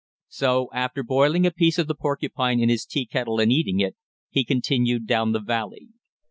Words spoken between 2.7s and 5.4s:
tea kettle and eating it, he continued down the